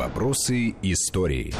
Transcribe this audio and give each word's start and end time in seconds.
Вопросы 0.00 0.74
истории. 0.80 1.52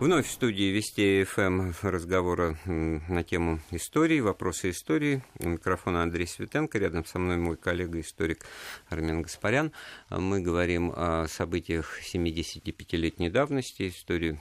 Вновь 0.00 0.28
в 0.28 0.30
студии 0.30 0.70
Вести 0.70 1.24
ФМ 1.24 1.72
разговора 1.82 2.56
на 2.66 3.24
тему 3.24 3.58
истории, 3.72 4.20
вопросы 4.20 4.70
истории. 4.70 5.24
У 5.40 5.48
микрофона 5.48 6.04
Андрей 6.04 6.28
Светенко, 6.28 6.78
рядом 6.78 7.04
со 7.04 7.18
мной 7.18 7.36
мой 7.36 7.56
коллега, 7.56 8.00
историк 8.00 8.46
Армен 8.88 9.22
Гаспарян. 9.22 9.72
Мы 10.08 10.40
говорим 10.40 10.92
о 10.94 11.26
событиях 11.28 11.98
75-летней 12.00 13.28
давности, 13.28 13.88
истории 13.88 14.38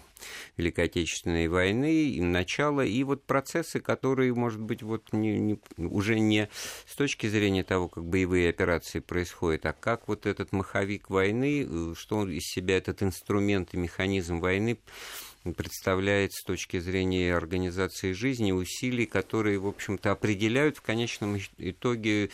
Великой 0.57 0.85
Отечественной 0.85 1.47
войны, 1.47 2.11
и 2.11 2.21
начала, 2.21 2.81
и 2.85 3.03
вот 3.03 3.23
процессы, 3.25 3.79
которые, 3.79 4.35
может 4.35 4.61
быть, 4.61 4.83
вот 4.83 5.11
не, 5.11 5.39
не, 5.39 5.59
уже 5.77 6.19
не 6.19 6.49
с 6.85 6.95
точки 6.95 7.27
зрения 7.27 7.63
того, 7.63 7.87
как 7.87 8.05
боевые 8.05 8.49
операции 8.49 8.99
происходят, 8.99 9.65
а 9.65 9.73
как 9.73 10.07
вот 10.07 10.27
этот 10.27 10.51
маховик 10.51 11.09
войны, 11.09 11.67
э, 11.67 11.93
что 11.95 12.27
из 12.27 12.43
себя 12.43 12.77
этот 12.77 13.01
инструмент 13.03 13.73
и 13.73 13.77
механизм 13.77 14.39
войны 14.39 14.77
представляет 15.55 16.33
с 16.33 16.43
точки 16.43 16.79
зрения 16.79 17.35
организации 17.35 18.11
жизни, 18.11 18.51
усилий, 18.51 19.05
которые, 19.05 19.59
в 19.59 19.67
общем-то, 19.67 20.11
определяют 20.11 20.77
в 20.77 20.81
конечном 20.81 21.39
итоге 21.57 22.29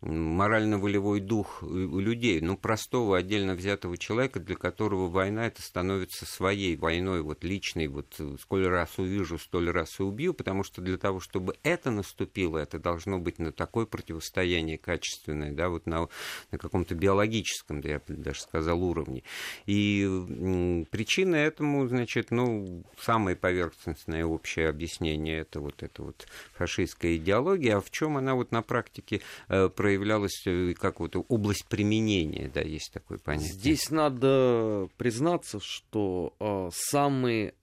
морально-волевой 0.00 1.20
дух 1.20 1.62
у 1.62 1.98
людей, 1.98 2.40
ну, 2.40 2.56
простого 2.56 3.16
отдельно 3.16 3.54
взятого 3.54 3.96
человека, 3.96 4.38
для 4.38 4.54
которого 4.54 5.08
война 5.08 5.46
это 5.46 5.60
становится 5.60 6.24
своей 6.24 6.76
войной, 6.76 7.22
вот 7.22 7.42
личной, 7.42 7.88
вот 7.88 8.20
сколь 8.40 8.66
раз 8.68 8.98
увижу, 8.98 9.38
столь 9.38 9.70
раз 9.70 9.98
и 9.98 10.02
убью, 10.02 10.34
потому 10.34 10.62
что 10.62 10.80
для 10.82 10.98
того, 10.98 11.18
чтобы 11.18 11.54
это 11.64 11.90
наступило, 11.90 12.58
это 12.58 12.78
должно 12.78 13.18
быть 13.18 13.38
на 13.38 13.50
такое 13.50 13.86
противостояние 13.86 14.78
качественное, 14.78 15.52
да, 15.52 15.68
вот 15.68 15.86
на, 15.86 16.08
на 16.52 16.58
каком-то 16.58 16.94
биологическом, 16.94 17.80
да, 17.80 17.88
я 17.88 18.02
даже 18.06 18.40
сказал, 18.40 18.82
уровне. 18.82 19.24
И 19.66 20.86
причина 20.90 21.36
этому, 21.36 21.88
значит, 21.88 22.30
ну, 22.30 22.84
самое 23.00 23.36
поверхностное 23.36 24.24
общее 24.24 24.68
объяснение, 24.68 25.40
это 25.40 25.60
вот 25.60 25.82
эта 25.82 26.02
вот 26.02 26.28
фашистская 26.52 27.16
идеология, 27.16 27.76
а 27.76 27.80
в 27.80 27.90
чем 27.90 28.16
она 28.16 28.34
вот 28.34 28.52
на 28.52 28.62
практике 28.62 29.22
э, 29.48 29.68
проявлялась 29.88 30.42
э, 30.44 30.74
как 30.74 31.00
вот 31.00 31.16
область 31.16 31.64
применения, 31.66 32.50
да, 32.52 32.60
есть 32.60 32.92
такое 32.92 33.16
понятие. 33.16 33.54
Здесь 33.54 33.90
надо 33.90 34.90
признаться, 34.98 35.60
что 35.62 36.34
э, 36.38 36.68
самые 36.74 37.54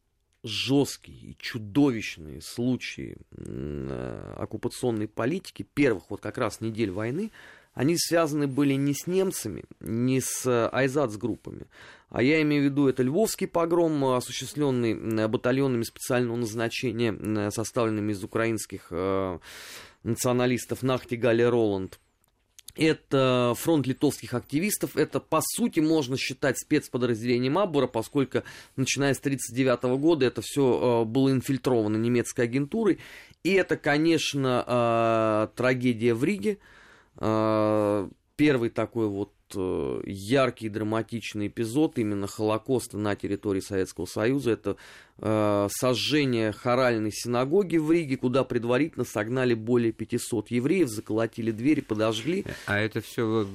жесткие 0.42 1.18
и 1.18 1.38
чудовищные 1.38 2.42
случаи 2.42 3.18
э, 3.38 4.34
оккупационной 4.38 5.08
политики 5.08 5.68
первых 5.72 6.10
вот 6.10 6.20
как 6.20 6.40
раз 6.40 6.62
недель 6.62 6.90
войны, 6.90 7.32
они 7.76 7.96
связаны 7.96 8.48
были 8.48 8.74
не 8.74 8.96
с 8.96 9.06
немцами, 9.06 9.66
не 9.80 10.20
с 10.20 10.48
э, 10.48 10.70
айзац-группами, 10.72 11.68
а 12.10 12.24
я 12.24 12.42
имею 12.42 12.64
в 12.64 12.66
виду 12.66 12.88
это 12.88 13.04
Львовский 13.04 13.48
погром, 13.48 14.04
осуществленный 14.04 15.28
батальонами 15.28 15.84
специального 15.84 16.38
назначения, 16.38 17.52
составленными 17.52 18.14
из 18.14 18.24
украинских 18.24 18.88
э, 18.90 19.38
националистов 20.02 20.82
Нахтигаль 20.82 21.42
и 21.42 21.46
Роланд, 21.46 22.00
это 22.76 23.54
фронт 23.58 23.88
литовских 23.88 24.34
активистов, 24.34 24.98
это, 24.98 25.20
по 25.20 25.42
сути, 25.42 25.80
можно 25.80 26.18
считать 26.18 26.60
спецподразделением 26.60 27.58
Аббора, 27.58 27.88
поскольку, 27.88 28.44
начиная 28.76 29.14
с 29.14 29.20
1939 29.20 30.00
года, 30.00 30.26
это 30.26 30.42
все 30.42 31.04
э, 31.04 31.06
было 31.06 31.32
инфильтровано 31.32 31.98
немецкой 31.98 32.42
агентурой. 32.42 33.00
И 33.44 33.54
это, 33.54 33.78
конечно, 33.78 34.64
э, 34.68 35.48
трагедия 35.56 36.14
в 36.14 36.24
Риге. 36.24 36.58
Э, 37.18 38.10
первый 38.36 38.70
такой 38.70 39.08
вот 39.08 39.32
яркий 39.54 40.70
драматичный 40.70 41.48
эпизод 41.48 42.00
именно 42.00 42.26
Холокоста 42.26 42.98
на 42.98 43.16
территории 43.16 43.60
Советского 43.62 44.08
Союза. 44.08 44.52
Это 44.52 44.76
э, 45.20 45.68
сожжение 45.72 46.52
хоральной 46.52 47.12
синагоги 47.12 47.78
в 47.78 47.92
Риге, 47.92 48.18
куда 48.18 48.44
предварительно 48.44 49.06
согнали 49.06 49.54
более 49.54 49.92
500 49.92 50.52
евреев, 50.52 50.90
заколотили 50.90 51.52
двери, 51.52 51.82
подожгли. 51.82 52.46
А 52.66 52.80
это 52.80 53.02
все 53.02 53.46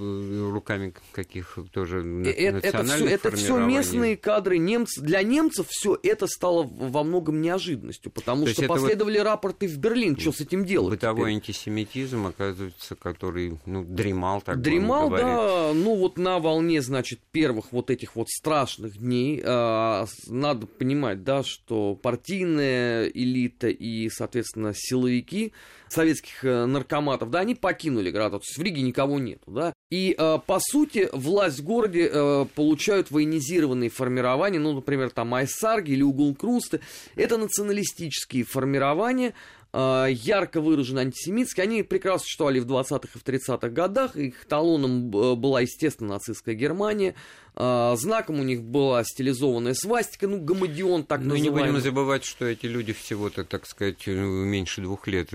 руками 0.50 0.94
каких 1.12 1.58
тоже 1.72 2.02
э, 2.24 2.30
э, 2.30 2.58
это, 2.62 2.84
все, 2.84 3.06
это 3.06 3.30
все 3.32 3.58
местные 3.58 4.16
кадры 4.16 4.58
немцы. 4.58 5.00
Для 5.00 5.22
немцев 5.22 5.66
все 5.68 5.98
это 6.02 6.26
стало 6.26 6.62
во 6.62 7.04
многом 7.04 7.40
неожиданностью, 7.40 8.10
потому 8.10 8.46
То 8.46 8.52
что 8.52 8.66
последовали 8.66 9.18
вот 9.18 9.24
рапорты 9.24 9.68
в 9.68 9.76
Берлин, 9.78 10.18
что 10.18 10.32
с 10.32 10.40
этим 10.40 10.64
делать. 10.64 10.90
Бытовой 10.90 11.30
теперь? 11.30 11.34
антисемитизм, 11.36 12.26
оказывается, 12.26 12.94
который 12.96 13.58
ну, 13.66 13.84
дремал 13.84 14.40
так 14.40 14.60
Дремал, 14.60 15.10
да, 15.10 15.72
ну 15.74 15.96
вот 15.96 16.18
на 16.18 16.38
волне, 16.38 16.82
значит, 16.82 17.20
первых 17.30 17.72
вот 17.72 17.90
этих 17.90 18.16
вот 18.16 18.28
страшных 18.28 18.98
дней, 18.98 19.40
э, 19.42 20.06
надо 20.26 20.66
понимать, 20.66 21.24
да, 21.24 21.42
что 21.50 21.94
партийная 21.94 23.06
элита 23.06 23.68
и, 23.68 24.08
соответственно, 24.08 24.72
силовики 24.74 25.52
советских 25.88 26.44
э, 26.44 26.66
наркоматов, 26.66 27.30
да, 27.30 27.40
они 27.40 27.54
покинули 27.54 28.10
город, 28.10 28.30
то 28.30 28.38
есть 28.38 28.56
в 28.56 28.62
Риге 28.62 28.82
никого 28.82 29.18
нету, 29.18 29.50
да, 29.50 29.72
и, 29.90 30.14
э, 30.16 30.38
по 30.46 30.60
сути, 30.60 31.08
власть 31.12 31.58
в 31.58 31.64
городе 31.64 32.08
э, 32.12 32.46
получают 32.54 33.10
военизированные 33.10 33.90
формирования, 33.90 34.60
ну, 34.60 34.72
например, 34.72 35.10
там 35.10 35.34
Айсарги 35.34 35.92
или 35.92 36.02
Угол 36.02 36.34
Крусты, 36.34 36.80
это 37.16 37.38
националистические 37.38 38.44
формирования, 38.44 39.34
ярко 39.72 40.60
выражены 40.60 41.00
антисемитские, 41.00 41.64
они 41.64 41.82
прекрасно 41.82 42.24
существовали 42.24 42.58
в 42.58 42.66
20-х 42.66 43.08
и 43.14 43.18
в 43.18 43.22
30-х 43.22 43.68
годах, 43.68 44.16
их 44.16 44.44
талоном 44.46 45.16
э, 45.16 45.34
была, 45.36 45.60
естественно, 45.60 46.14
нацистская 46.14 46.54
Германия, 46.56 47.14
э, 47.54 47.94
знаком 47.96 48.40
у 48.40 48.42
них 48.42 48.62
была 48.62 49.04
стилизованная 49.04 49.74
свастика, 49.74 50.26
ну, 50.26 50.40
гамадион 50.40 51.04
так 51.04 51.20
Ну, 51.22 51.36
не 51.36 51.50
будем 51.50 51.80
забывать, 51.80 52.24
что 52.24 52.46
эти 52.46 52.66
люди 52.66 52.92
всего-то, 52.92 53.44
так 53.44 53.66
сказать, 53.66 54.06
меньше 54.06 54.80
двух 54.80 55.06
лет 55.06 55.30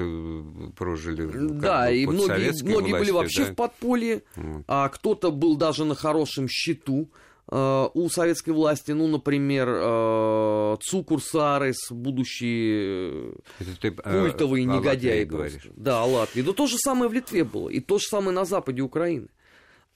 прожили 0.75 1.29
Да, 1.33 1.89
и 1.89 2.05
многие, 2.05 2.51
многие 2.63 2.91
властью, 2.91 2.99
были 2.99 3.11
вообще 3.11 3.45
да? 3.45 3.51
в 3.51 3.55
подполье, 3.55 4.23
вот. 4.35 4.63
а 4.67 4.89
кто-то 4.89 5.31
был 5.31 5.55
даже 5.55 5.85
на 5.85 5.95
хорошем 5.95 6.47
счету, 6.49 7.09
Э, 7.09 7.34
у 7.51 8.09
советской 8.09 8.51
власти, 8.51 8.91
ну, 8.91 9.07
например, 9.07 9.67
э, 9.69 10.77
Цукур 10.81 11.21
Сарес, 11.21 11.91
будущий 11.91 13.33
Это 13.59 13.79
ты, 13.79 13.91
культовый 13.91 14.63
э, 14.63 14.65
негодяй. 14.65 15.25
Говоришь. 15.25 15.67
Да, 15.75 16.03
Латвии. 16.03 16.41
Да 16.41 16.53
то 16.53 16.65
же 16.65 16.77
самое 16.77 17.09
в 17.09 17.13
Литве 17.13 17.43
было. 17.43 17.69
И 17.69 17.79
то 17.79 17.99
же 17.99 18.05
самое 18.05 18.31
на 18.31 18.45
западе 18.45 18.81
Украины. 18.81 19.27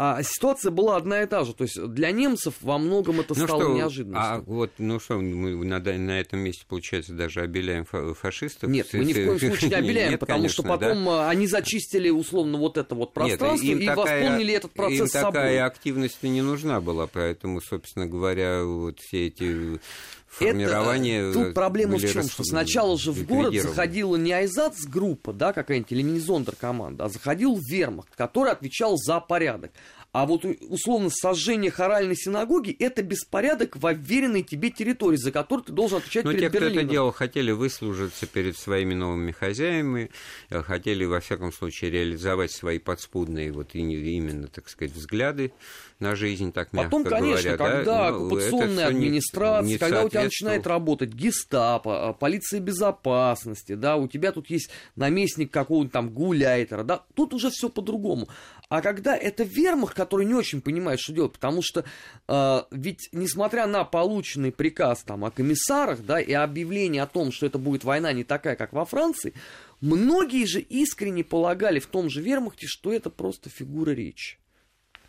А 0.02 0.24
ситуация 0.24 0.72
была 0.72 0.96
одна 0.96 1.24
и 1.24 1.26
та 1.26 1.44
же. 1.44 1.54
То 1.54 1.66
есть 1.66 1.78
для 1.78 2.12
немцев 2.12 2.54
во 2.62 2.78
многом 2.78 3.20
это 3.20 3.38
ну 3.38 3.46
стало 3.46 3.64
что, 3.64 3.74
неожиданностью. 3.74 4.34
А 4.34 4.40
вот, 4.40 4.72
ну 4.78 4.98
что, 4.98 5.18
мы 5.18 5.66
на, 5.66 5.80
на 5.80 6.20
этом 6.22 6.40
месте, 6.40 6.64
получается, 6.66 7.12
даже 7.12 7.42
обеляем 7.42 7.84
фашистов? 7.84 8.70
Нет, 8.70 8.88
мы 8.94 9.04
ни 9.04 9.12
в 9.12 9.26
коем 9.26 9.38
случае 9.38 9.72
не 9.72 9.76
обеляем, 9.76 10.12
Нет, 10.12 10.20
потому 10.22 10.38
конечно, 10.38 10.54
что 10.54 10.64
потом 10.64 11.04
да? 11.04 11.30
они 11.30 11.48
зачистили 11.48 12.10
условно 12.10 12.58
вот 12.58 12.78
это 12.78 12.96
вот 12.96 13.14
пространство 13.14 13.66
Нет, 13.66 13.82
и 13.82 13.86
такая, 13.86 14.24
восполнили 14.24 14.54
этот 14.54 14.72
процесс 14.72 15.00
им 15.02 15.08
собой. 15.08 15.34
такая 15.34 15.66
активность 15.66 16.24
не 16.24 16.42
нужна 16.42 16.80
была, 16.80 17.06
поэтому, 17.06 17.60
собственно 17.60 18.06
говоря, 18.06 18.64
вот 18.64 19.02
все 19.02 19.28
эти 19.28 19.82
формирование... 20.30 21.30
Это, 21.30 21.34
тут 21.34 21.54
проблема 21.54 21.98
в 21.98 22.02
чем, 22.02 22.28
что 22.30 22.44
сначала 22.44 22.98
же 22.98 23.12
в 23.12 23.26
город 23.26 23.54
заходила 23.54 24.16
не 24.16 24.32
Айзац-группа, 24.32 25.34
да, 25.34 25.54
какая-нибудь, 25.54 25.92
или 25.92 26.02
не 26.02 26.20
команда, 26.56 27.06
а 27.06 27.10
заходил 27.10 27.58
Вермахт, 27.58 28.16
который 28.16 28.52
отвечал 28.52 28.96
за 28.98 29.20
порядок. 29.20 29.72
А 30.12 30.26
вот 30.26 30.44
условно 30.44 31.12
сожжение 31.12 31.70
хоральной 31.70 32.16
синагоги 32.16 32.76
это 32.80 33.04
беспорядок 33.04 33.76
в 33.76 33.86
уверенной 33.86 34.42
тебе 34.42 34.72
территории, 34.72 35.18
за 35.18 35.32
которую 35.32 35.66
ты 35.66 35.72
должен 35.72 36.00
отвечать 36.00 36.26
Но 36.26 36.32
перед 36.32 36.42
те, 36.42 36.50
Берлином. 36.50 36.72
кто 36.72 36.82
это 36.82 36.90
делал, 36.90 37.12
хотели 37.12 37.52
выслужиться 37.52 38.26
перед 38.26 38.58
своими 38.58 38.96
новыми 38.96 39.32
хозяевами, 39.32 40.10
э, 40.50 40.64
хотели, 40.64 41.06
во 41.06 41.20
всяком 41.20 41.54
случае, 41.54 41.92
реализовать 41.92 42.52
свои 42.52 42.80
подспудные 42.80 43.52
вот 43.52 43.76
именно, 43.76 44.48
так 44.48 44.68
сказать, 44.70 44.96
взгляды 44.96 45.52
на 46.00 46.16
жизнь, 46.16 46.52
так 46.54 46.74
мягко 46.74 46.90
Потом, 46.90 47.04
конечно, 47.04 47.58
говоря. 47.58 47.58
когда 47.58 47.84
да? 47.84 48.12
Ну, 48.12 48.26
оккупационная 48.26 48.88
администрация, 48.88 49.68
не, 49.68 49.74
не 49.74 49.78
когда 49.78 50.06
у 50.06 50.10
тебя 50.10 50.24
начинает 50.24 50.66
работать 50.66 51.14
гестапо, 51.14 52.10
а, 52.10 52.14
полиция 52.14 52.62
безопасности, 52.62 53.76
да, 53.76 53.98
у 53.98 54.08
тебя 54.08 54.32
тут 54.32 54.50
есть 54.50 54.70
наместник 54.96 55.52
какого-нибудь 55.52 55.92
там 55.92 56.10
гуляйтера, 56.10 56.84
да, 56.84 57.04
тут 57.16 57.34
уже 57.34 57.50
все 57.52 57.70
по-другому. 57.70 58.28
А 58.70 58.82
когда 58.84 59.18
это 59.18 59.44
вермах, 59.44 59.96
который 59.96 60.28
не 60.28 60.36
очень 60.36 60.62
понимает, 60.62 61.00
что 61.00 61.12
делать, 61.12 61.34
потому 61.34 61.64
что 61.64 61.86
э, 62.28 62.62
ведь, 62.70 63.10
несмотря 63.12 63.66
на 63.66 63.84
полученный 63.84 64.52
приказ 64.52 65.02
там 65.02 65.26
о 65.26 65.32
комиссарах, 65.32 66.02
да, 66.06 66.22
и 66.22 66.34
объявление 66.34 67.02
о 67.02 67.08
том, 67.08 67.32
что 67.32 67.48
это 67.48 67.58
будет 67.58 67.84
война 67.84 68.14
не 68.14 68.24
такая, 68.24 68.56
как 68.56 68.72
во 68.72 68.86
Франции, 68.86 69.34
многие 69.82 70.46
же 70.46 70.60
искренне 70.60 71.24
полагали 71.24 71.80
в 71.80 71.88
том 71.88 72.12
же 72.12 72.22
вермахте, 72.22 72.68
что 72.68 72.94
это 72.94 73.10
просто 73.10 73.50
фигура 73.50 73.90
речи. 73.90 74.38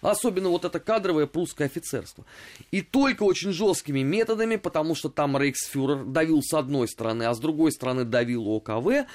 Особенно 0.00 0.48
вот 0.48 0.64
это 0.64 0.80
кадровое 0.80 1.26
прусское 1.26 1.66
офицерство. 1.66 2.24
И 2.70 2.80
только 2.80 3.24
очень 3.24 3.52
жесткими 3.52 4.00
методами, 4.00 4.56
потому 4.56 4.94
что 4.94 5.10
там 5.10 5.36
рейхсфюрер 5.36 6.04
давил 6.04 6.40
с 6.42 6.54
одной 6.54 6.88
стороны, 6.88 7.24
а 7.24 7.34
с 7.34 7.38
другой 7.38 7.72
стороны 7.72 8.04
давил 8.04 8.48
ОКВ, 8.48 9.06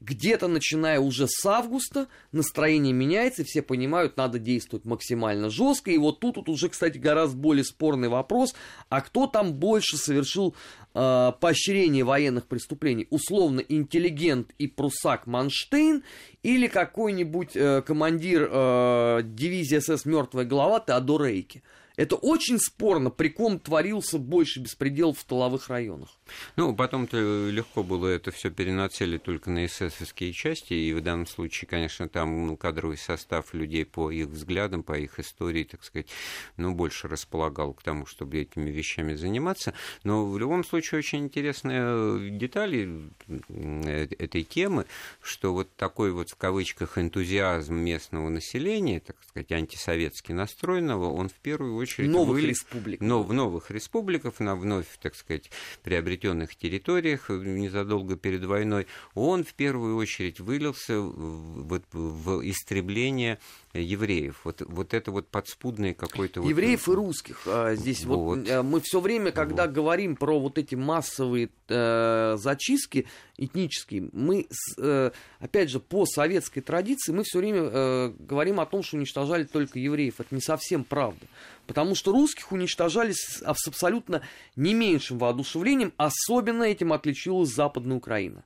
где-то 0.00 0.48
начиная 0.48 1.00
уже 1.00 1.26
с 1.28 1.44
августа 1.46 2.08
настроение 2.32 2.92
меняется, 2.92 3.44
все 3.44 3.62
понимают, 3.62 4.16
надо 4.16 4.38
действовать 4.38 4.84
максимально 4.84 5.50
жестко. 5.50 5.90
И 5.90 5.98
вот 5.98 6.20
тут, 6.20 6.36
тут 6.36 6.48
уже, 6.48 6.68
кстати, 6.68 6.98
гораздо 6.98 7.36
более 7.36 7.64
спорный 7.64 8.08
вопрос, 8.08 8.54
а 8.88 9.00
кто 9.00 9.26
там 9.26 9.54
больше 9.54 9.96
совершил 9.96 10.54
э, 10.94 11.32
поощрение 11.40 12.04
военных 12.04 12.46
преступлений? 12.46 13.06
Условно, 13.10 13.60
интеллигент 13.60 14.50
и 14.58 14.66
прусак 14.66 15.26
Манштейн 15.26 16.02
или 16.42 16.66
какой-нибудь 16.66 17.54
э, 17.54 17.82
командир 17.82 18.48
э, 18.50 19.20
дивизии 19.24 19.78
СС 19.78 20.04
«Мертвая 20.04 20.44
голова» 20.44 20.80
Теодор 20.80 21.24
Рейки? 21.24 21.62
Это 22.02 22.16
очень 22.16 22.58
спорно, 22.58 23.10
при 23.10 23.28
ком 23.28 23.60
творился 23.60 24.18
больше 24.18 24.58
беспредел 24.58 25.12
в 25.12 25.22
тыловых 25.22 25.68
районах. 25.68 26.08
Ну, 26.56 26.74
потом-то 26.74 27.48
легко 27.48 27.84
было 27.84 28.08
это 28.08 28.32
все 28.32 28.50
перенацелить 28.50 29.22
только 29.22 29.50
на 29.50 29.66
эсэсовские 29.66 30.32
части, 30.32 30.74
и 30.74 30.92
в 30.94 31.00
данном 31.00 31.28
случае, 31.28 31.68
конечно, 31.68 32.08
там 32.08 32.48
ну, 32.48 32.56
кадровый 32.56 32.96
состав 32.96 33.54
людей 33.54 33.84
по 33.84 34.10
их 34.10 34.26
взглядам, 34.26 34.82
по 34.82 34.98
их 34.98 35.20
истории, 35.20 35.62
так 35.62 35.84
сказать, 35.84 36.08
ну, 36.56 36.74
больше 36.74 37.06
располагал 37.06 37.72
к 37.72 37.84
тому, 37.84 38.04
чтобы 38.04 38.38
этими 38.38 38.72
вещами 38.72 39.14
заниматься. 39.14 39.72
Но 40.02 40.28
в 40.28 40.36
любом 40.40 40.64
случае 40.64 40.98
очень 40.98 41.20
интересная 41.20 42.30
деталь 42.30 43.12
э, 43.28 44.08
этой 44.18 44.42
темы, 44.42 44.86
что 45.20 45.52
вот 45.52 45.76
такой 45.76 46.10
вот 46.10 46.30
в 46.30 46.36
кавычках 46.36 46.98
энтузиазм 46.98 47.76
местного 47.76 48.28
населения, 48.28 48.98
так 48.98 49.14
сказать, 49.22 49.52
антисоветски 49.52 50.32
настроенного, 50.32 51.12
он 51.12 51.28
в 51.28 51.34
первую 51.34 51.76
очередь... 51.76 51.91
Новых 51.98 52.36
были... 52.36 52.48
республик. 52.48 53.00
Но, 53.00 53.22
в 53.22 53.32
новых 53.32 53.70
республиках, 53.70 54.40
на 54.40 54.56
вновь, 54.56 54.86
так 55.00 55.14
сказать, 55.14 55.50
приобретенных 55.82 56.56
территориях 56.56 57.28
незадолго 57.28 58.16
перед 58.16 58.44
войной, 58.44 58.86
он 59.14 59.44
в 59.44 59.54
первую 59.54 59.96
очередь 59.96 60.40
вылился 60.40 61.00
в, 61.00 61.68
в, 61.68 61.82
в 61.92 62.50
истребление 62.50 63.38
евреев. 63.74 64.40
Вот, 64.44 64.62
вот 64.66 64.94
это 64.94 65.10
вот 65.10 65.28
подспудное 65.28 65.94
какое-то... 65.94 66.40
Евреев 66.42 66.86
вот... 66.86 66.92
и 66.92 66.96
русских. 66.96 67.42
А, 67.46 67.74
здесь 67.74 68.04
вот, 68.04 68.16
вот 68.16 68.48
э, 68.48 68.62
мы 68.62 68.80
все 68.80 69.00
время, 69.00 69.32
когда 69.32 69.64
вот. 69.64 69.72
говорим 69.72 70.16
про 70.16 70.38
вот 70.38 70.58
эти 70.58 70.74
массовые 70.74 71.48
э, 71.68 72.36
зачистки 72.38 73.06
этнические, 73.38 74.10
мы, 74.12 74.46
э, 74.78 75.10
опять 75.38 75.70
же, 75.70 75.80
по 75.80 76.04
советской 76.04 76.60
традиции, 76.60 77.12
мы 77.12 77.24
все 77.24 77.38
время 77.38 77.62
э, 77.62 78.12
говорим 78.18 78.60
о 78.60 78.66
том, 78.66 78.82
что 78.82 78.96
уничтожали 78.96 79.44
только 79.44 79.78
евреев. 79.78 80.20
Это 80.20 80.34
не 80.34 80.42
совсем 80.42 80.84
правда. 80.84 81.26
Потому 81.66 81.94
что 81.94 82.12
русских 82.12 82.52
уничтожали 82.52 83.12
с, 83.12 83.38
с 83.38 83.66
абсолютно 83.68 84.22
не 84.56 84.74
меньшим 84.74 85.18
воодушевлением. 85.18 85.92
Особенно 85.96 86.64
этим 86.64 86.92
отличилась 86.92 87.54
Западная 87.54 87.96
Украина 87.96 88.44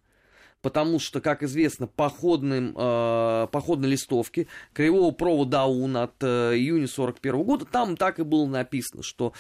потому 0.67 0.99
что, 0.99 1.21
как 1.21 1.45
известно, 1.45 1.87
походным, 1.87 2.75
э, 2.77 3.47
походной 3.53 3.89
листовки 3.89 4.49
Кривого 4.73 5.13
провода 5.13 5.63
АУН 5.63 5.97
от 5.97 6.15
э, 6.25 6.57
июня 6.57 6.89
41 6.89 7.45
года, 7.45 7.65
там 7.67 7.97
так 7.97 8.19
и 8.19 8.25
было 8.25 8.47
написано, 8.47 9.05
что 9.05 9.33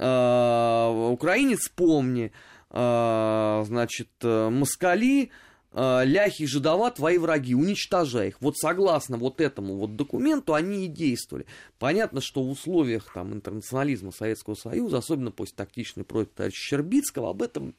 э, 0.00 1.08
украинец, 1.12 1.68
помни, 1.68 2.32
э, 2.70 3.64
значит, 3.64 4.08
э, 4.22 4.48
ляхи, 5.74 6.46
жидова, 6.46 6.90
твои 6.90 7.18
враги, 7.18 7.54
уничтожай 7.54 8.28
их. 8.28 8.36
Вот 8.40 8.56
согласно 8.56 9.16
вот 9.16 9.40
этому 9.40 9.76
вот 9.76 9.96
документу 9.96 10.54
они 10.54 10.84
и 10.84 10.88
действовали. 10.88 11.46
Понятно, 11.78 12.20
что 12.20 12.42
в 12.42 12.50
условиях 12.50 13.10
там, 13.12 13.32
интернационализма 13.32 14.12
Советского 14.12 14.54
Союза, 14.54 14.98
особенно 14.98 15.30
после 15.30 15.56
тактичной 15.56 16.04
против 16.04 16.32
товарища 16.32 16.60
Щербицкого, 16.60 17.30
об 17.30 17.42
этом, 17.42 17.74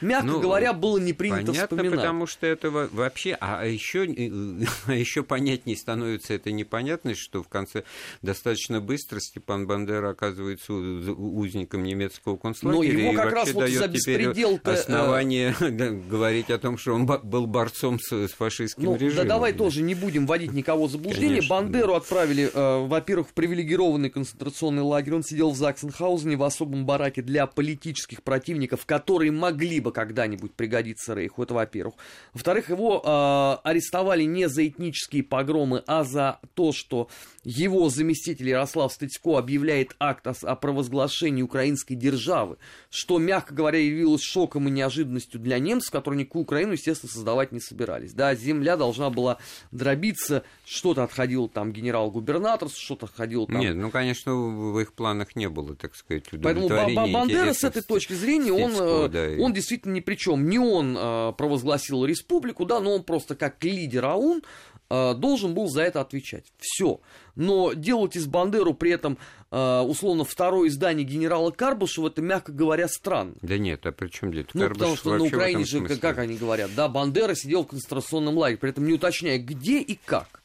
мягко 0.00 0.26
ну, 0.26 0.40
говоря, 0.40 0.72
было 0.72 0.98
не 0.98 1.12
принято 1.12 1.46
понятно, 1.46 1.76
вспоминать. 1.76 1.98
потому 1.98 2.26
что 2.26 2.46
это 2.46 2.70
вообще... 2.70 3.36
А 3.40 3.64
еще, 3.64 4.04
а 4.86 4.94
еще 4.94 5.22
понятнее 5.22 5.76
становится 5.76 6.34
эта 6.34 6.52
непонятность, 6.52 7.20
что 7.20 7.42
в 7.42 7.48
конце 7.48 7.84
достаточно 8.22 8.80
быстро 8.80 9.20
Степан 9.20 9.66
Бандера 9.66 10.10
оказывается 10.10 10.72
узником 10.72 11.82
немецкого 11.82 12.36
концлагеря. 12.36 12.92
Но 12.92 13.00
его 13.00 13.12
как 13.14 13.32
и 13.32 13.34
раз 13.34 13.52
вот 13.52 13.68
за 13.68 13.88
беспредел 13.88 14.60
э, 14.62 14.72
основание 14.72 15.54
говорить 16.10 16.50
о 16.50 16.58
том, 16.58 16.78
что 16.78 16.94
он 16.94 17.06
был 17.06 17.37
борцом 17.46 17.98
с, 18.00 18.28
с 18.28 18.32
фашистским 18.32 18.84
ну, 18.84 18.96
режимом. 18.96 19.16
Да 19.16 19.24
давай 19.24 19.52
тоже 19.52 19.82
не 19.82 19.94
будем 19.94 20.26
вводить 20.26 20.52
никого 20.52 20.86
в 20.86 20.90
заблуждение. 20.90 21.28
Конечно, 21.36 21.56
Бандеру 21.56 21.92
да. 21.92 21.96
отправили, 21.98 22.50
э, 22.52 22.86
во-первых, 22.86 23.28
в 23.28 23.32
привилегированный 23.32 24.10
концентрационный 24.10 24.82
лагерь. 24.82 25.14
Он 25.14 25.22
сидел 25.22 25.50
в 25.50 25.56
Заксенхаузене 25.56 26.36
в 26.36 26.42
особом 26.42 26.86
бараке 26.86 27.22
для 27.22 27.46
политических 27.46 28.22
противников, 28.22 28.86
которые 28.86 29.32
могли 29.32 29.80
бы 29.80 29.92
когда-нибудь 29.92 30.54
пригодиться 30.54 31.14
Рейху. 31.14 31.42
Это 31.42 31.54
во-первых. 31.54 31.94
Во-вторых, 32.32 32.70
его 32.70 33.02
э, 33.04 33.68
арестовали 33.68 34.24
не 34.24 34.48
за 34.48 34.66
этнические 34.66 35.22
погромы, 35.22 35.82
а 35.86 36.04
за 36.04 36.40
то, 36.54 36.72
что 36.72 37.08
его 37.48 37.88
заместитель 37.88 38.50
Ярослав 38.50 38.92
Стыцко 38.92 39.38
объявляет 39.38 39.96
акт 39.98 40.26
о, 40.26 40.34
о 40.42 40.54
провозглашении 40.54 41.40
украинской 41.40 41.94
державы, 41.94 42.58
что, 42.90 43.18
мягко 43.18 43.54
говоря, 43.54 43.78
явилось 43.78 44.20
шоком 44.20 44.68
и 44.68 44.70
неожиданностью 44.70 45.40
для 45.40 45.58
немцев, 45.58 45.90
которые 45.90 46.20
никакую 46.20 46.42
Украину, 46.42 46.72
естественно, 46.72 47.10
создавать 47.10 47.50
не 47.50 47.60
собирались. 47.60 48.12
Да, 48.12 48.34
земля 48.34 48.76
должна 48.76 49.08
была 49.08 49.38
дробиться, 49.70 50.42
что-то 50.66 51.04
отходил 51.04 51.48
там 51.48 51.72
генерал-губернатор, 51.72 52.68
что-то 52.68 53.06
отходил 53.06 53.46
там... 53.46 53.60
Нет, 53.60 53.76
ну, 53.76 53.90
конечно, 53.90 54.34
в 54.34 54.78
их 54.78 54.92
планах 54.92 55.34
не 55.34 55.48
было, 55.48 55.74
так 55.74 55.94
сказать, 55.94 56.24
Поэтому 56.42 56.68
Бандера 56.68 57.54
с 57.54 57.64
этой 57.64 57.80
точки 57.80 58.12
зрения, 58.12 58.52
он, 58.52 58.72
э, 58.78 59.08
да, 59.08 59.42
он 59.42 59.54
действительно 59.54 59.94
ни 59.94 60.00
при 60.00 60.16
чем. 60.16 60.50
Не 60.50 60.58
он 60.58 60.94
э, 60.98 61.32
провозгласил 61.38 62.04
республику, 62.04 62.66
да, 62.66 62.80
но 62.80 62.96
он 62.96 63.04
просто 63.04 63.36
как 63.36 63.64
лидер 63.64 64.04
АУН 64.04 64.42
должен 64.90 65.54
был 65.54 65.68
за 65.68 65.82
это 65.82 66.00
отвечать. 66.00 66.44
Все. 66.58 67.00
Но 67.36 67.72
делать 67.72 68.16
из 68.16 68.26
Бандеру 68.26 68.74
при 68.74 68.90
этом 68.90 69.18
э, 69.50 69.80
условно 69.80 70.24
второе 70.24 70.68
издание 70.68 71.06
генерала 71.06 71.50
Карбышева, 71.50 72.08
это, 72.08 72.22
мягко 72.22 72.52
говоря, 72.52 72.88
странно. 72.88 73.34
Да 73.42 73.58
нет, 73.58 73.84
а 73.86 73.92
при 73.92 74.08
чем 74.08 74.32
здесь 74.32 74.46
Ну, 74.54 74.68
потому 74.68 74.96
что 74.96 75.16
на 75.16 75.24
Украине 75.24 75.64
же, 75.64 75.78
смысле? 75.78 75.96
как 75.96 76.18
они 76.18 76.36
говорят, 76.36 76.70
да, 76.74 76.88
Бандера 76.88 77.34
сидел 77.34 77.64
в 77.64 77.68
концентрационном 77.68 78.36
лагере, 78.36 78.58
при 78.58 78.70
этом 78.70 78.86
не 78.86 78.94
уточняя, 78.94 79.38
где 79.38 79.78
и 79.80 79.98
как. 80.04 80.42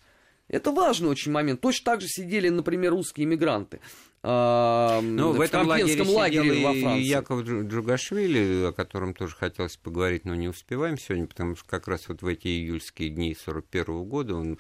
Это 0.48 0.72
важный 0.72 1.10
очень 1.10 1.32
момент. 1.32 1.62
Точно 1.62 1.86
так 1.86 2.02
же 2.02 2.08
сидели, 2.08 2.50
например, 2.50 2.92
русские 2.92 3.26
иммигранты. 3.26 3.80
Ну, 4.24 5.34
в, 5.34 5.38
в 5.38 5.42
этом 5.42 5.68
лагере, 5.68 6.02
лагере 6.02 6.64
во 6.64 6.74
Франции. 6.74 7.04
Яков 7.04 7.44
Джугашвили, 7.44 8.70
о 8.70 8.72
котором 8.72 9.14
тоже 9.14 9.36
хотелось 9.36 9.76
поговорить, 9.76 10.24
но 10.24 10.34
не 10.34 10.48
успеваем 10.48 10.98
сегодня, 10.98 11.28
потому 11.28 11.58
что 11.58 11.68
как 11.68 11.90
раз 11.90 12.08
вот 12.08 12.22
в 12.22 12.28
эти 12.28 12.48
июльские 12.48 13.10
дни 13.10 13.36
41 13.36 14.06
года 14.06 14.36
он 14.36 14.60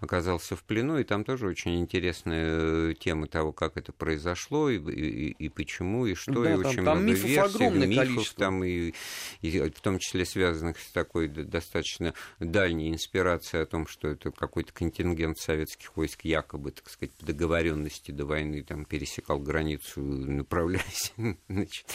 оказался 0.00 0.56
в 0.56 0.64
плену, 0.64 0.98
и 0.98 1.04
там 1.04 1.22
тоже 1.22 1.46
очень 1.46 1.78
интересная 1.80 2.90
э, 2.90 2.94
тема 2.98 3.28
того, 3.28 3.52
как 3.52 3.76
это 3.76 3.92
произошло, 3.92 4.68
и, 4.68 4.78
и, 4.78 5.30
и 5.30 5.48
почему, 5.48 6.06
и 6.06 6.14
что, 6.14 6.42
да, 6.42 6.54
и 6.54 6.54
там, 6.54 6.66
очень 6.66 6.84
там 6.84 6.98
много 6.98 7.00
мифов 7.12 7.30
версий, 7.30 7.54
огромное 7.54 7.86
мифов 7.86 8.06
количество. 8.06 8.44
там, 8.44 8.64
и, 8.64 8.94
и 9.42 9.60
в 9.60 9.80
том 9.80 9.98
числе 10.00 10.24
связанных 10.24 10.80
с 10.80 10.90
такой 10.90 11.28
достаточно 11.28 12.14
дальней 12.40 12.92
инспирацией 12.92 13.62
о 13.62 13.66
том, 13.66 13.86
что 13.86 14.08
это 14.08 14.32
какой-то 14.32 14.72
контингент 14.72 15.38
советских 15.38 15.96
войск 15.96 16.24
якобы, 16.24 16.72
так 16.72 16.90
сказать, 16.90 17.14
по 17.14 17.26
договоренности 17.26 18.10
до 18.10 18.26
войны 18.26 18.64
там 18.64 18.84
перед 18.84 19.03
пересекал 19.04 19.38
границу, 19.38 20.00
направляясь 20.00 21.12
значит, 21.48 21.86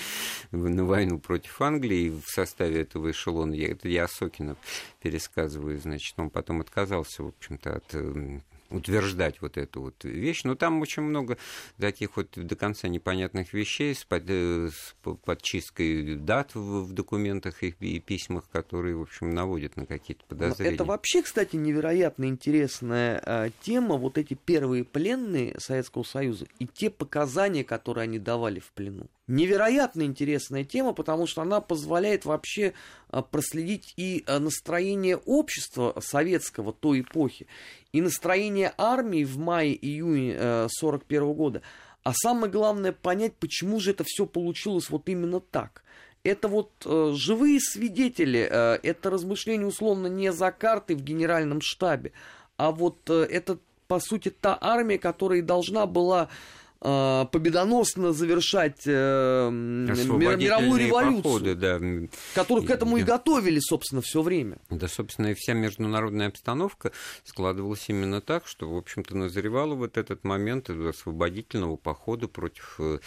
на 0.51 0.85
войну 0.85 1.19
против 1.19 1.59
Англии 1.61 2.09
в 2.09 2.23
составе 2.27 2.81
этого 2.81 3.09
эшелона. 3.11 3.55
Это 3.55 3.89
я 3.89 4.03
Осокина 4.05 4.55
пересказываю, 5.01 5.79
значит, 5.79 6.13
он 6.17 6.29
потом 6.29 6.61
отказался, 6.61 7.23
в 7.23 7.27
общем-то, 7.29 7.77
от 7.77 7.95
эм, 7.95 8.43
утверждать 8.69 9.41
вот 9.41 9.57
эту 9.57 9.81
вот 9.81 10.03
вещь. 10.03 10.43
Но 10.43 10.55
там 10.55 10.81
очень 10.81 11.03
много 11.03 11.38
таких 11.77 12.17
вот 12.17 12.31
до 12.35 12.55
конца 12.55 12.88
непонятных 12.88 13.53
вещей 13.53 13.93
с, 13.95 14.03
под, 14.03 14.23
э, 14.27 14.69
с 14.69 14.95
подчисткой 15.23 16.15
дат 16.15 16.55
в, 16.55 16.83
в 16.85 16.93
документах 16.93 17.63
и, 17.63 17.75
и 17.79 17.99
письмах, 17.99 18.49
которые, 18.49 18.95
в 18.95 19.01
общем, 19.01 19.31
наводят 19.31 19.77
на 19.77 19.85
какие-то 19.85 20.23
подозрения. 20.25 20.75
Это 20.75 20.85
вообще, 20.85 21.21
кстати, 21.21 21.55
невероятно 21.55 22.25
интересная 22.25 23.21
а, 23.25 23.49
тема. 23.61 23.97
Вот 23.97 24.17
эти 24.17 24.33
первые 24.33 24.83
пленные 24.83 25.55
Советского 25.59 26.03
Союза 26.03 26.47
и 26.59 26.67
те 26.67 26.89
показания, 26.89 27.63
которые 27.63 28.03
они 28.03 28.19
давали 28.19 28.59
в 28.59 28.71
плену 28.71 29.07
невероятно 29.29 30.01
интересная 30.01 30.65
тема, 30.65 30.93
потому 30.93 31.27
что 31.27 31.41
она 31.41 31.62
позволяет 31.62 32.25
вообще 32.25 32.74
а, 33.09 33.21
проследить 33.21 33.93
и 33.95 34.24
а, 34.27 34.39
настроение 34.39 35.17
общества 35.17 35.95
советского 36.01 36.74
той 36.74 37.01
эпохи, 37.01 37.48
и 37.93 38.01
настроение 38.01 38.74
армии 38.77 39.24
в 39.24 39.38
мае-июне 39.38 40.33
1941 40.33 41.24
э, 41.24 41.33
года. 41.33 41.62
А 42.03 42.13
самое 42.13 42.51
главное 42.51 42.91
понять, 42.91 43.36
почему 43.36 43.79
же 43.79 43.91
это 43.91 44.03
все 44.05 44.25
получилось 44.25 44.89
вот 44.89 45.07
именно 45.07 45.39
так. 45.39 45.83
Это 46.24 46.48
вот 46.48 46.71
э, 46.86 47.13
живые 47.15 47.59
свидетели, 47.59 48.48
э, 48.50 48.79
это 48.83 49.09
размышления 49.09 49.65
условно 49.65 50.07
не 50.07 50.33
за 50.33 50.51
картой 50.51 50.95
в 50.95 51.03
генеральном 51.03 51.62
штабе, 51.62 52.12
а 52.57 52.71
вот 52.71 53.09
э, 53.09 53.27
это, 53.29 53.57
по 53.88 54.00
сути, 54.00 54.29
та 54.29 54.57
армия, 54.59 54.98
которая 54.98 55.41
должна 55.41 55.86
была 55.86 56.29
победоносно 56.79 58.13
завершать 58.13 58.83
э, 58.86 59.50
мировую 59.51 60.79
революцию, 60.79 61.24
походы, 61.24 61.55
да. 61.55 61.79
которых 62.33 62.67
к 62.67 62.69
этому 62.69 62.98
и, 62.98 63.03
готовили, 63.03 63.59
собственно, 63.59 64.01
все 64.01 64.21
время. 64.21 64.59
Да, 64.69 64.88
собственно, 64.88 65.27
и 65.27 65.33
вся 65.33 65.53
международная 65.53 66.27
обстановка 66.27 66.91
складывалась 67.24 67.89
именно 67.89 68.21
так, 68.21 68.48
что, 68.48 68.69
в 68.69 68.77
общем-то, 68.77 69.17
назревала 69.17 69.75
вот 69.75 69.98
этот 69.98 70.24
момент 70.24 70.69
освободительного 70.69 71.75
похода 71.75 72.27
против 72.27 72.75
э, 72.79 73.00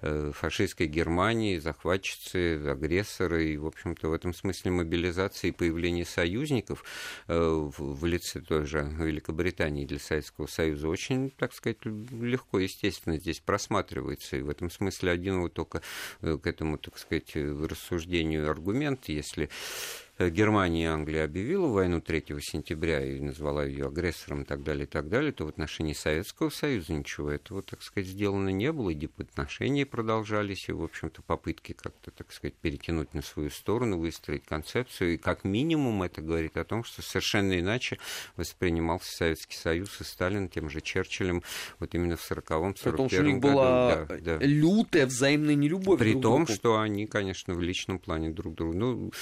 э, 0.00 0.32
фашистской 0.34 0.88
Германии, 0.88 1.58
захватчицы, 1.58 2.56
агрессора, 2.66 3.42
и, 3.42 3.56
в 3.56 3.66
общем-то, 3.66 4.08
в 4.08 4.12
этом 4.12 4.34
смысле 4.34 4.72
мобилизации 4.72 5.48
и 5.48 5.52
появления 5.52 6.04
союзников 6.04 6.84
э, 7.28 7.70
в 7.78 8.04
лице 8.04 8.40
той 8.40 8.66
же 8.66 8.90
Великобритании 8.98 9.86
для 9.86 9.98
Советского 9.98 10.46
Союза 10.46 10.88
очень, 10.88 11.30
так 11.30 11.52
сказать, 11.52 11.78
легко, 11.84 12.58
естественно, 12.58 13.19
здесь 13.20 13.40
просматривается. 13.40 14.36
И 14.36 14.42
в 14.42 14.48
этом 14.48 14.70
смысле 14.70 15.12
один 15.12 15.40
вот 15.40 15.54
только 15.54 15.82
к 16.20 16.46
этому, 16.46 16.78
так 16.78 16.98
сказать, 16.98 17.32
рассуждению 17.34 18.50
аргумент, 18.50 19.08
если 19.08 19.48
Э, 19.48 20.09
Германия 20.28 20.82
и 20.82 20.86
Англия 20.86 21.24
объявила 21.24 21.68
войну 21.68 22.00
3 22.02 22.24
сентября 22.40 23.02
и 23.04 23.20
назвала 23.20 23.64
ее 23.64 23.86
агрессором 23.86 24.42
и 24.42 24.44
так 24.44 24.62
далее, 24.62 24.84
и 24.84 24.86
так 24.86 25.08
далее, 25.08 25.32
то 25.32 25.46
в 25.46 25.48
отношении 25.48 25.94
Советского 25.94 26.50
Союза 26.50 26.92
ничего 26.92 27.30
этого, 27.30 27.62
так 27.62 27.82
сказать, 27.82 28.08
сделано 28.08 28.50
не 28.50 28.70
было, 28.72 28.90
и 28.90 28.94
дипотношения 28.94 29.86
продолжались, 29.86 30.68
и, 30.68 30.72
в 30.72 30.82
общем-то, 30.82 31.22
попытки 31.22 31.72
как-то, 31.72 32.10
так 32.10 32.32
сказать, 32.32 32.54
перетянуть 32.54 33.14
на 33.14 33.22
свою 33.22 33.50
сторону, 33.50 33.98
выстроить 33.98 34.44
концепцию, 34.44 35.14
и 35.14 35.16
как 35.16 35.44
минимум 35.44 36.02
это 36.02 36.20
говорит 36.20 36.56
о 36.56 36.64
том, 36.64 36.84
что 36.84 37.00
совершенно 37.02 37.58
иначе 37.58 37.98
воспринимался 38.36 39.10
Советский 39.16 39.56
Союз 39.56 40.00
и 40.00 40.04
Сталин 40.04 40.48
тем 40.48 40.68
же 40.68 40.80
Черчиллем 40.80 41.42
вот 41.78 41.94
именно 41.94 42.16
в 42.16 42.30
40-м, 42.30 42.72
41-м 42.72 42.92
году. 42.92 43.08
что 43.08 43.20
у 43.20 43.24
них 43.24 43.38
была 43.40 44.06
да, 44.06 44.18
да. 44.18 44.38
лютая 44.40 45.06
взаимная 45.06 45.54
нелюбовь. 45.54 45.98
При 45.98 46.20
том, 46.20 46.46
что 46.46 46.78
они, 46.80 47.06
конечно, 47.06 47.54
в 47.54 47.60
личном 47.60 47.98
плане 47.98 48.30
друг 48.30 48.54
другу, 48.54 48.74
ну, 48.74 49.12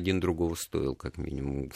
один 0.00 0.18
другого 0.18 0.54
стоил, 0.54 0.94
как 0.94 1.18
минимум. 1.18 1.70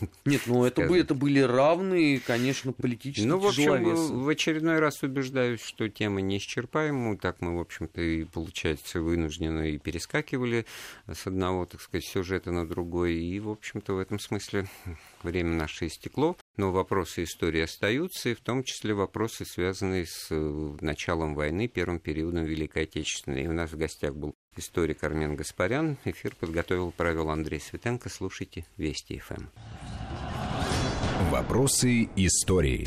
Нет, 0.24 0.42
ну 0.46 0.64
это, 0.64 0.86
были, 0.86 1.02
это 1.02 1.14
были 1.14 1.40
равные, 1.40 2.20
конечно, 2.20 2.72
политические 2.72 3.28
Ну, 3.28 3.38
в 3.38 3.46
общем, 3.46 4.24
в 4.24 4.28
очередной 4.28 4.78
раз 4.78 5.02
убеждаюсь, 5.02 5.60
что 5.60 5.88
тема 5.88 6.20
неисчерпаема. 6.20 7.16
Так 7.16 7.40
мы, 7.40 7.56
в 7.56 7.60
общем-то, 7.60 8.00
и, 8.00 8.24
получается, 8.24 9.00
вынуждены 9.00 9.72
и 9.72 9.78
перескакивали 9.78 10.66
с 11.10 11.26
одного, 11.26 11.66
так 11.66 11.80
сказать, 11.80 12.04
сюжета 12.04 12.52
на 12.52 12.66
другой. 12.66 13.14
И, 13.14 13.40
в 13.40 13.50
общем-то, 13.50 13.94
в 13.94 13.98
этом 13.98 14.18
смысле 14.18 14.66
время 15.22 15.54
наше 15.54 15.86
истекло. 15.86 16.36
Но 16.56 16.72
вопросы 16.72 17.24
истории 17.24 17.62
остаются, 17.62 18.30
и 18.30 18.34
в 18.34 18.40
том 18.40 18.64
числе 18.64 18.94
вопросы, 18.94 19.44
связанные 19.44 20.06
с 20.06 20.28
э, 20.30 20.76
началом 20.80 21.34
войны, 21.34 21.68
первым 21.68 21.98
периодом 21.98 22.44
Великой 22.44 22.84
Отечественной. 22.84 23.44
И 23.44 23.48
у 23.48 23.52
нас 23.52 23.72
в 23.72 23.78
гостях 23.78 24.14
был 24.14 24.34
историк 24.56 25.02
Армен 25.04 25.36
Гаспарян. 25.36 25.98
Эфир 26.04 26.34
подготовил, 26.36 26.92
провел 26.92 27.30
Андрей 27.30 27.60
Светенко. 27.60 28.08
Слушайте 28.08 28.64
Вести 28.76 29.18
ФМ. 29.18 29.46
Вопросы 31.30 32.08
истории. 32.16 32.86